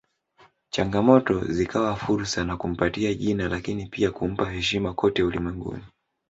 [0.69, 5.83] Changamoto zikawa fursa na kumpatia jina lakini pia kumpa heshima kote ulimwenguni